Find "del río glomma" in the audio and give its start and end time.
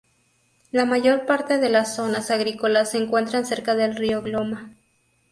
3.75-4.73